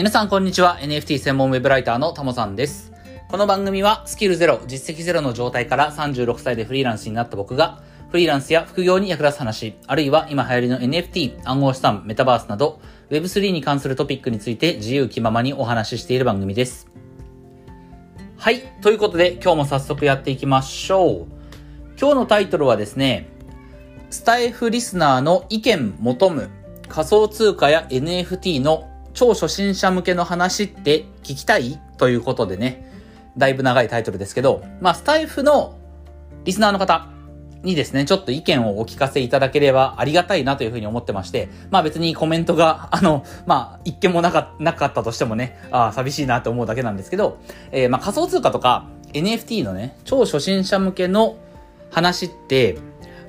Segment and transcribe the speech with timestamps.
[0.00, 0.78] 皆さんこんにちは。
[0.78, 2.90] NFT 専門ウェブライターのタモさんです。
[3.28, 12.80] この番組はスキルゼロ、実績ゼロの状態から36歳でフリーランスになった僕が、フリーランスや副業に役立つ話、あるいは今流行りの NFT、暗号資産、メタバースなど、
[13.10, 16.88] Web3 に関するトピックについて自由気ままにお話ししている番組です。
[18.38, 18.62] はい。
[18.80, 21.26] ということで、今日も早速やっていきましょう。
[22.00, 23.28] 今日のタイトルはですね、
[24.08, 26.48] スタイフリスナーの意見求む
[26.88, 31.80] 仮想通貨や NFT の超初心者向けの話って聞きたい？
[31.98, 32.90] ということでね、
[33.36, 35.78] だいぶ長いタイトルですけど、まあ、スタイフの
[36.44, 37.08] リスナーの方
[37.62, 47.38] にですね、ちょっと意見をお聞かせいただければありがたいなというふうに思ってまして、まあ別にコメントが、 あの、まあ、一件もなかなかったとしてもね、ああ、寂しいなと思うだけなんですけど、
[47.70, 51.36] えーまあ仮想通貨とか NFT のね、超初心者向けの
[51.90, 52.78] 話って、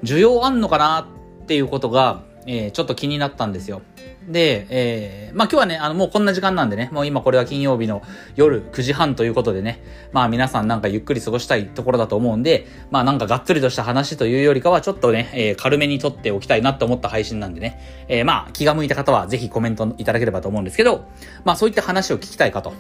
[0.03, 1.07] 需要あんのかな
[1.43, 3.81] っていうことが、えーちょっと気になったんですよ。
[4.27, 8.01] で、えーまあ今日はね、あのもうこんな時間なんでね、もう今これは金曜日の
[8.35, 21.05] 夜9時半ということでね、まあ皆さんなんかゆっくり過ごしたいところだと思うんで、まあなんかがっつりとした話というよりかはちょっとね、えー軽めに撮っておきたいなと思った配信なんでね、えーまあ気が向いた方はぜひコメントいただければと思うんですけど、
[21.45, 22.73] まあそういった話を聞きたいかと。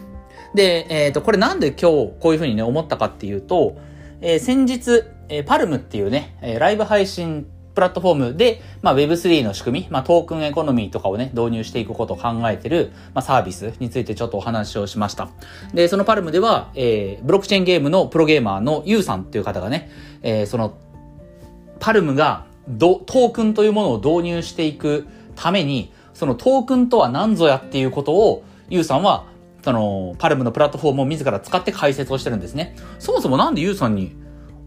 [0.53, 3.77] で、えっ、と、これなんで今日こういうふうにね、思ったかっていうと、
[4.19, 15.29] えー先日、えーパルムっていうね、えーライブ配信プラットフォームで、まあ、Web3 の仕組み、まあ、トークンエコノミーとかをね、導入していくことを考えてる、まあ、サービスについてちょっとお話をしました。
[15.73, 19.89] で、そのパルムでは、えーブロックチェーンゲームのプロゲーマーのユウさんっていう方がね、
[20.21, 20.73] えーその、
[21.79, 29.25] パルムがどトークンというものを導入していくために、そのトークンとは何ぞやっていうことを、ユウさんは、
[29.63, 32.75] その、パルムのプラットフォームを自ら使って解説をしてるんですね。
[32.99, 34.15] そもそもなんでユウさんに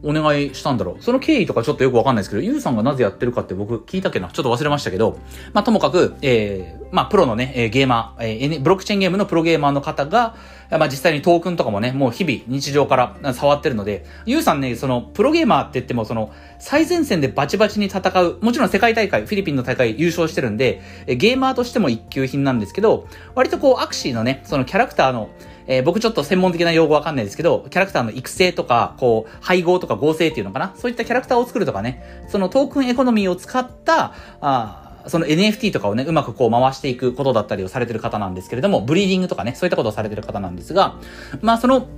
[0.04, 1.02] お願いしたんだろう。
[1.02, 4.28] その経緯とかちょっとよくわかんないですけど、ユウさんがなぜやってるかって僕聞いたっけな？
[4.28, 5.18] ちょっと忘れましたけど、
[5.52, 10.36] まあ、ともかく、えー、まあ、プロのね、えゲーマー、えーブロックチェーンゲームのプロゲーマーの方が、
[10.70, 25.28] まあ、実際にトークンとかもね、もう日々日常から触ってるので、ユウさんね、その、プロゲーマーって言っても、その、最前線でバチバチに戦う、もちろん世界大会、フィリピンの大会優勝してるんで、ゲーマーとしても一級品なんですけど、割とこう、 Axie のね、そのキャラクターの、
[25.66, 30.74] えー僕ちょっと専門的な用語わかんないですけど、キャラクターの育成とか、こう、配合とか合成っていうのかな？
[30.76, 40.96] そういったキャラクターを作るとかね、そのトークンエコノミーを使った、あその NFT とかをね、うまくこう回していくことだったりをされてる方なんですけれども、ブリーディングとかね、そういったことをされてる方なんですが、
[41.42, 41.88] まあその、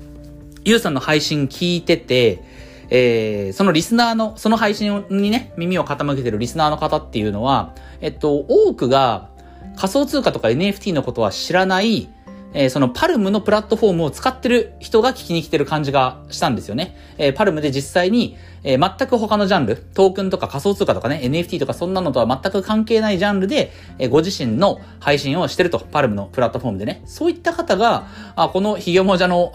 [0.65, 2.43] ゆうさんの配信聞いてて、
[2.89, 9.29] えー、そのリスナーの、その配信にね、耳を傾けてるリスナーの方っていうのは、えっと、多くが
[9.77, 12.09] 仮想通貨とか NFT のことは知らない、
[12.55, 16.97] えーそのパルムのプラットフォームを使ってる人が聞きに来てる感じがしたんですよね。
[17.19, 27.03] えーパルムで実際に、えー全く他のジャンル、トークンとか仮想通貨とかね、NFT とかそんなのとは全く関係ないジャンルで、えーご自身の配信をしてると、パルムのプラットフォームでね。
[27.07, 29.53] そういった方が、あ、このヒゲモジャの、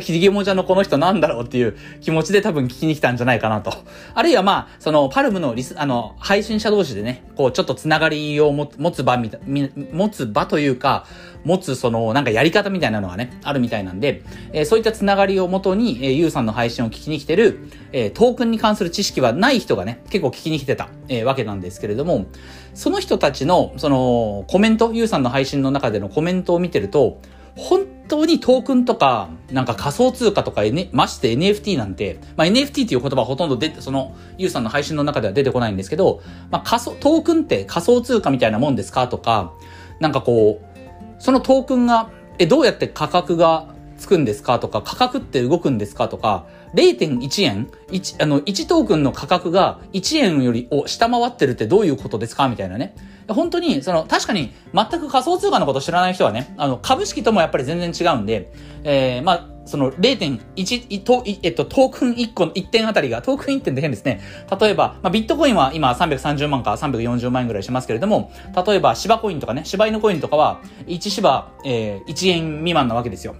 [0.00, 3.72] ヒゲモジャのこの人なんだろうっていう気持ちで多分聞きに来たんじゃないかなと。
[4.14, 11.06] あるいはまあ、そのパルムのリス、あの、配信者同士でね、こうちょっとつながりを持つ場みた持つ場というか、
[11.44, 14.22] 持つそのなんかやり方みたいなのがね、あるみたいなんで、
[14.52, 22.26] えーそういったつながりをもとに、えー、ゆうさんの配信を聞きに来てる、えートークンに関する知識はない人がね、結構聞きに来てた、えーわけなんですけれども、
[22.74, 27.20] その人たちの、その、コメント、ゆうさんの配信の中でのコメントを見てると、
[27.56, 39.52] 本当にトークンとか、なんか仮想通貨とか、N、まして NFT なんて、まあ、NFT っていう言葉ほとんど出て、その、ゆうさんの配信の中では出てこないんですけど、まあ、仮想、トークンって仮想通貨みたいなもんですかとか、
[40.00, 43.68] なんかこう、そのトークンが、え、どうやって価格が
[43.98, 52.94] つくんですかとか、価格って動くんですかとか、0.1円 ?1、あの、1トークンの価格が1円よりを下回ってるってどういうことですかみたいなね。
[53.28, 58.52] 本当に、その、確かに、全く仮想通貨のこと知らない人はね、あの、株式ともやっぱり全然違うんで、
[58.84, 64.20] えー、まあ、その0.1、えっと、トークン1個の1点あたりが、トークン1点って変ですね。
[64.60, 68.30] 例えば、まあ、ビットコインは今330万か340万円ぐらいしますけれども、
[68.66, 73.34] 例えば芝コインとかね、芝犬コインとかは、1芝、えー、1円未満なわけですよ。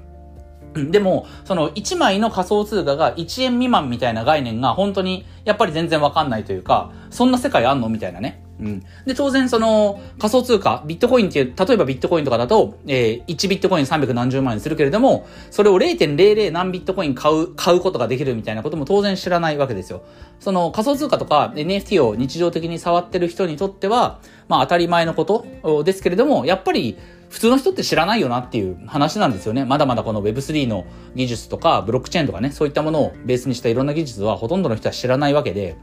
[0.91, 8.43] でも、その1枚の仮想通貨が1円未満みたいな概念が本当にやっぱり全然わかんないというか、そんな世界あんのみたいなね。
[8.59, 8.83] うん。
[9.05, 20.03] で、当然その仮想通貨、ビットコインっていう、例えばビットコインとかだと、えー、1ビットコイン300何十万円するけれども、それを0.00何ビットコイン買う、買うことができるみたいなことも当然知らないわけですよ。
[20.41, 25.45] その仮想通貨とか NFT を日常的に触ってる人にとっては、まあ当たり前のこと
[25.85, 26.97] ですけれども、やっぱり
[27.29, 29.65] 普通の人って知らないよなっていう話なんですよね。
[29.65, 30.85] まだまだこの Web3 の
[31.15, 35.77] 技術とか、ブロックチェーンとかね、そういったものをベースにしたいろんな技術はほとんどの人は知らないわけで、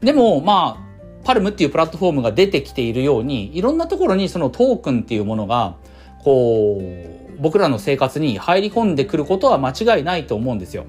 [0.00, 0.86] でも、まあ、
[1.24, 5.76] パルムっていうプラットフォームが出てきているように、いろんなところにそのトークンっていうものが、
[6.22, 10.86] こう、僕らの生活に入り込んでくることは間違いないと思うんですよ。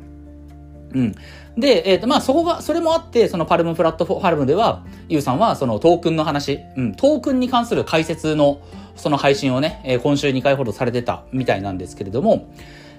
[0.94, 1.16] うん。
[1.58, 8.60] で、えっ、ー、と、まあ、そこが、それもあって、そのパルムプラットフォーパルムでは、ゆうさんは、そのトークンの話、うん、トークンに関する解説の、
[8.96, 12.52] その配信をね、えー、今週2回ほどされてたみたいなんですけれども、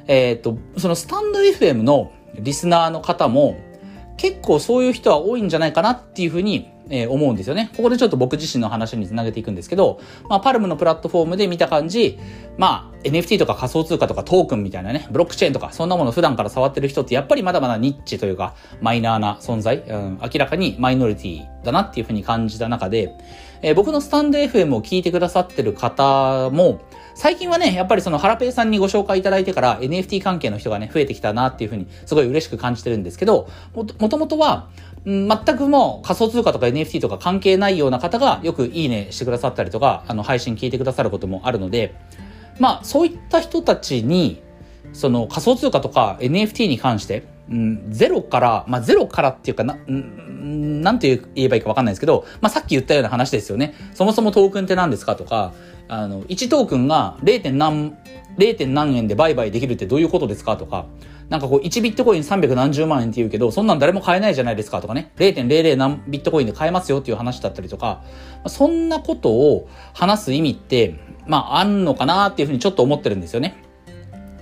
[0.08, 3.56] えっ、ー、と、そのスタンド FM のリスナーの方も、
[4.18, 7.70] 結構そういう人は多いんじゃないかなっていうふうに、えー、思うんですよね。
[7.76, 12.18] ここでちょっと僕自身の話につなげていくんですけど、まあ、パルムのプラットフォームで見た感じ、
[12.56, 23.14] まあ、NFT とか仮想通貨とかトークンみたいなね、ブロックチェーンとか、そんなもの普段から触ってる人ってやっぱりまだまだニッチというか、マイナーな存在、うん、明らかにマイノリティだなっていうふうに感じた中で、
[23.62, 26.80] えー、僕のスタンド FM を聞いてくださってる方も、
[27.14, 34.68] 最近はね、やっぱりそのハラペイさんにご紹介いただいてから NFT 関係の人がね、増えてきたなっていうふうに、すごい嬉しく感じてるんですけど、もともとは、
[35.04, 41.96] 全くもう仮想通貨とか NFT とか関係ないような方がよくいいねしてくださったりとか、あの配信聞いてくださることもあるので、
[42.60, 44.40] まあそういった人たちに、
[44.92, 53.74] その仮想通貨とか NFT に関して、うん、ゼロから、まあゼロからっていうかな、ん、なんて言えばいいかわかんないですけど、まあさっき言ったような話ですよね。
[53.94, 55.52] そもそもトークンって何ですかとか、
[55.88, 57.52] あの、1トークンが 0.
[57.52, 57.96] 何、
[58.36, 58.66] 0.
[58.66, 60.86] 何円で売買できるってどういうことですかとか、
[61.28, 68.02] なんかこう1ビットコイン300何十万円って言うけど、そんなん誰も買えないじゃないですかとかね、0.00何ビットコインで買えますよっていう話だったりとか、
[68.46, 70.94] そんなことを話す意味って、
[71.26, 73.62] まああんのかなっていうふうにちょっと思ってるんですよね。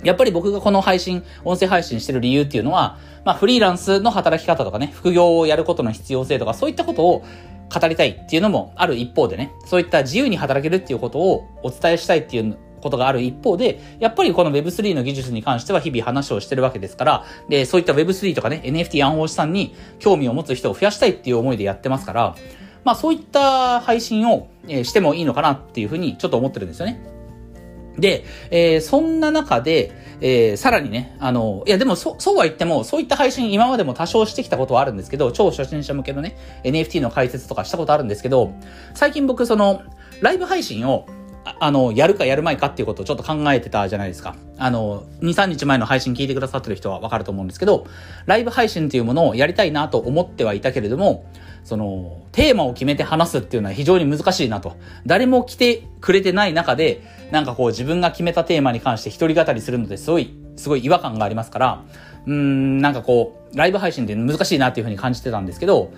[0.03, 7.25] やっぱり僕がこの配信、音声配信してる理由っていうのは、まあフリーランスの働き方とかね、副業をやることの必要性とか、そういったことを
[7.73, 22.35] 語りたいっていうのもある一方でね、そういった自由に働けるっていうことをお伝えしたいっていうことがある一方で、やっぱりこの Web3 の技術に関しては日々話をしてるわけですから、で、そういった Web3 とかね、NFT 暗号資産に興味を持つ人を増やしたいっていう思いでやってますから、
[22.83, 27.16] まあそういった配信を、してもいいのかなっていうふうにちょっと思ってるんですよね。
[27.97, 38.53] で、えー、そんな中で、えー、さらにね、あの、いやでもそ、そうは言っても、そういった配信今までも多少してきたことはあるんですけど、超初心者向けのね、NFT の解説とかしたことあるんですけど、
[38.93, 39.83] 最近僕その、
[40.21, 41.05] ライブ配信を、
[41.59, 44.35] あの、やるかやるまいかっていうことをちょっと考えてたじゃないですか。
[44.57, 47.85] あの、2、3日前の配信聞いてくださってる人はわかると思うんですけど、
[48.25, 51.25] ライブ配信っていうものをやりたいなと思ってはいたけれども、
[51.67, 54.77] その、テーマを決めて話すっていうのは非常に難しいなと。
[55.05, 61.83] 誰も来てくれてない中で、なんかこう自分が決めたテーマに関して一人語りするのですごい、すごい違和感がありますから、
[62.25, 65.91] うーん、なんかこう、ライブ配信って難しいなっていうふうに感じてたんですけど、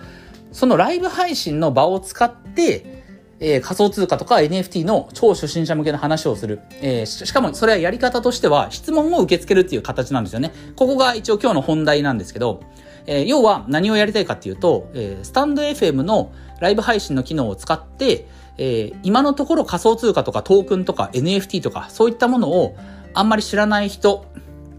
[0.50, 2.89] そのライブ配信の場を使って、
[3.40, 6.60] えー、仮想通貨とか NFT の超初心者向けの話をする。
[6.82, 10.52] えー、しかもそれはやり方としては質問を受け付けるっていう形なんですよね。
[10.76, 12.60] ここが一応今日の本題なんですけど、
[13.06, 18.26] えー、要は何をやりたいかっていうと、えー、スタンド FM のライブ配信の機能を使って、
[18.58, 22.76] えー、今のところ仮想通貨とかトークンとか NFT とかそういったものを
[23.14, 24.26] あんまり知らない人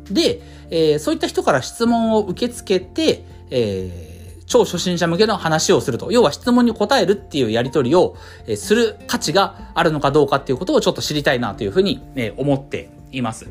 [0.05, 4.20] で、えー、そういった人から質問を受け付けて、えー、
[4.51, 6.11] 超初心者向けの話をすると。
[6.11, 8.17] 要は質問に答えるっていうやり取りを、
[8.57, 12.01] する価値があるのかどうかっていうことをちょっと知りたいなというふうに、
[12.35, 13.47] 思っています。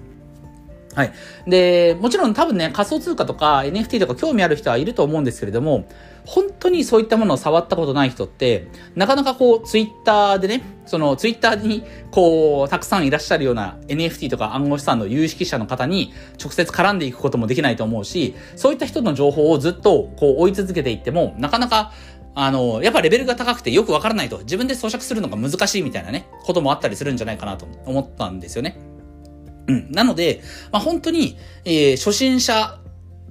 [0.95, 1.13] はい。
[1.47, 5.87] で、もちろん多分ね、仮想通貨とか NFT とか興味ある人はいると思うんですけれども、
[6.27, 21.93] 本当にそういったものを触ったことない人って、なかなかこう、ツイッターでね、そのツイッターにこう、たくさんいらっしゃるような NFT とか暗号資産の有識者の方に直接絡んでいくこともできないと思うし、そういった人の情報をずっとこう追い続けていっても、なかなか
[22.35, 28.90] あの、やっぱレベルが高くてよくわからないと、自分で咀嚼するのが難しいみたいなね、こともあったりするんじゃないかなと思ったんですよね。
[29.71, 29.93] うん。
[29.93, 32.79] なので、まあ、本当に、えー、初心者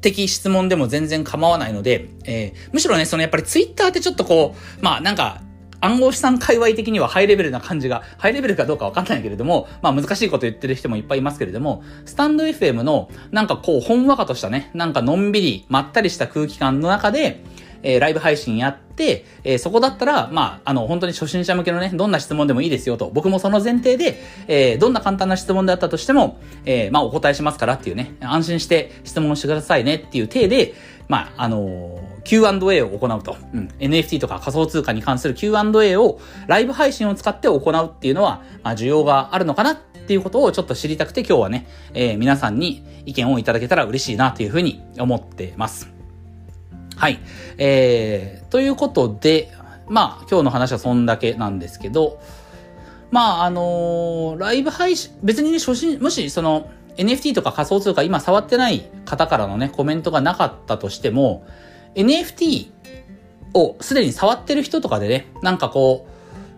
[0.01, 5.41] 的質問でも全然構わないので、えー、むしろね、そのやっぱりツイッターってちょっとこう、まあなんか、
[5.81, 17.43] 暗号資産界隈的にはハイレベルな感じが、ハイレベルかどうかわかんないけれども、まあ難しいこと言ってる人もいっぱいいますけれども、スタンド FM のなんかこう、ほんわかとしたね、なんかのんびり、まったりした空気感の中で、
[17.81, 30.74] えー、ライブ配信やって、えー、そこだったら、まあ、あの、本当に初心者向けのね、どんな質問でもいいですよと、僕もその前提で、えー、どんな簡単な質問であったとしても、えー、まあ、お答えしますからっていうね、安心して質問してくださいねっていう体で、
[31.08, 45.99] まあ、あのー、Q&A を行うと、うん、NFT とか仮想通貨に関する Q&A をライブ配信を使って行うっていうのは、まあ、需要があるのかなっていうことをちょっと知りたくて今日はね、えー、皆さんに意見をいただけたら嬉しいなというふうに思ってます。
[47.00, 47.22] はい。
[47.58, 49.50] えー、ということで、
[49.88, 52.20] まあ、今日の話はそんだけなんですけど、
[53.10, 61.48] まあ、あのー、ライブ配信、別にね、初心、もし、その、NFT とか仮想通貨今触ってない方からのね、コメントがなかったとしても、
[61.96, 62.68] NFT
[63.53, 66.06] をすでに触ってる人とかでね、なんかこ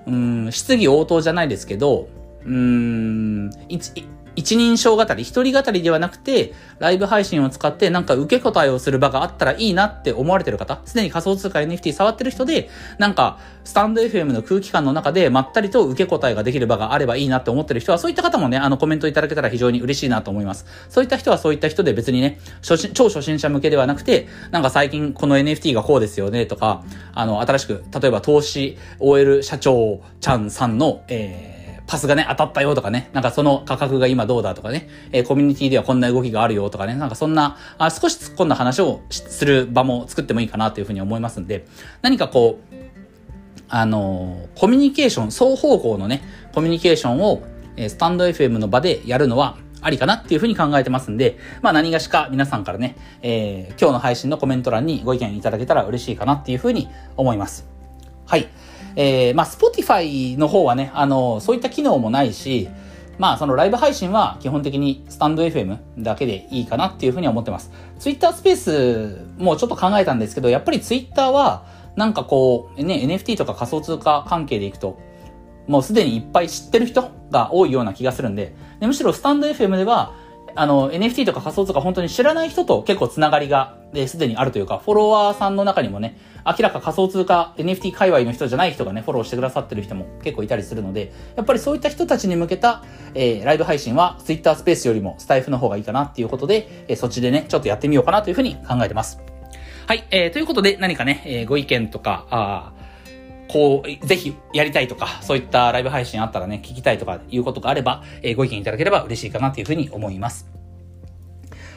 [0.08, 0.16] う、う
[0.48, 2.10] ん、質疑応答じゃないですけど、
[2.44, 3.21] うん、
[3.70, 4.06] 一、
[4.36, 20.66] 一人称語り、一人語りではなくて、ライブ配信を使ってなんか受け答えをする場があったらいいなって思われてる方、すでに仮想通貨 NFT 触ってる人で、なんか、スタンド FM の空気感の中でまったりと受け答えができる場があればいいなって思ってる人は、そういった方もね、あのコメントいただけたら非常に嬉しいなと思います。
[20.90, 31.61] そういった人はそういった人で別にね、初心超初心者向けではなくて、なんか最近この NFT がこうですよねとか、あの、新しく、例えば投資 OL 社長ちゃんさんの、えー
[31.92, 41.66] パスがね、当たったよとかね、なんかその価格が今どうだとかね、えー、コミュニティではこんな動きがあるよとかね、なんかそんな、あ少し突っ込んだ話をする場も作ってもいいかなというふうに思いますんで、
[42.02, 42.76] 何かこう、
[43.68, 47.44] あのー、コミュニケーション、双方向のね、コミュニケーションを、
[47.76, 57.68] えー、スタンド FM の場でやるのは、ありかなっていうふうに考えてますんで、まあ何がしか皆さんからね、えー、今日の配信のコメント欄にご意見いただけたら嬉しいかなっていうふうに思います。
[58.28, 58.48] はい。
[58.96, 62.70] えー、まあ、Spotify の方はね、あの、そういった機能もないし、
[63.18, 67.72] まあ、そのライブ配信は基本的にスタンド FM だけでいいかなっていうふうには思ってます。
[68.00, 75.00] Twitter スペースもちょっと考えたんですけど、やっぱり Twitter は、なんかこう、ね、NFT とか仮想通貨関係でいくと、
[75.68, 80.16] もうすでにいっぱい知ってる人が多いような気がするんで、でむしろスタンド FM では、
[80.56, 83.78] あの、NFT とか仮想通貨本当に知らない人と結構つながりが、
[84.08, 99.20] すでにあるというか、フォロワーさんの中にもね、明らか仮想通貨 NFT 界隈の人じゃない人がね、フォローしてくださってる人も結構いたりするので、やっぱりそういった人たちに向けた、えー、ライブ配信は Twitter スペースよりもスタイフの方がいいかなっていうことで、えー、そっちでね、ちょっとやってみようかなというふうに考えてます。
[99.88, 102.72] はい、えー、ということで何かね、えー、ご意見とか、あ
[103.52, 110.48] こう、ぜひやりたいとか、そういったライブ配信あったらね、聞きたいとかいうことがあれば、えー、ご意見いただければ嬉しいかなというふうに思います。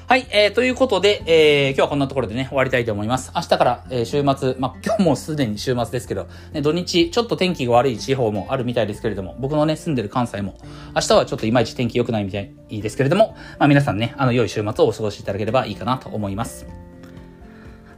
[0.07, 3.33] はい、えー、ということで、えー、今日はこんなところでね、終わりたいと思います。
[3.35, 10.59] 明日から、えー、週末、まあ、今日もすでに週末ですけど、ね、土日、ちょっと天気が悪い地方もあるみたいですけれども、僕のね、住んでる関西も、
[10.95, 12.53] 明日はちょっといまいち天気良くないみたい
[12.83, 16.67] ですけれども、まあ、皆さんね、あの、良い週末をお過ごしいただければいいかなと思います。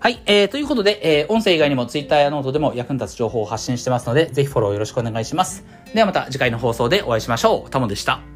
[0.07, 5.65] はい、えー、ということで、えー、音声以外にも Twitter やノートでも役に立つ情報を発信してますので、ぜひフォローよろしくお願いします。
[5.95, 7.71] ではまた次回の放送でお会いしましょう。
[7.71, 8.36] タモでした。